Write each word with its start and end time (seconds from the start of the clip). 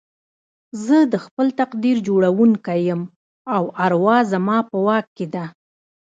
زه 0.85 0.97
د 1.13 1.15
خپل 1.25 1.47
تقدير 1.61 1.97
جوړوونکی 2.07 2.79
يم 2.89 3.01
او 3.55 3.63
اروا 3.85 4.17
زما 4.31 4.57
په 4.69 4.75
واک 4.85 5.05
کې 5.17 5.25
ده. 5.33 5.45